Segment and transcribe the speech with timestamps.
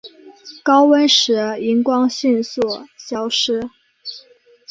[0.63, 2.59] 高温时荧光迅速
[2.97, 3.69] 消失。